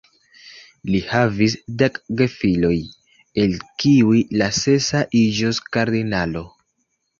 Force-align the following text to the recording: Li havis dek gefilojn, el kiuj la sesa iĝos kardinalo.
Li 0.93 1.01
havis 1.09 1.55
dek 1.81 1.99
gefilojn, 2.21 2.89
el 3.45 3.55
kiuj 3.85 4.25
la 4.43 4.49
sesa 4.63 5.05
iĝos 5.23 5.63
kardinalo. 5.79 6.47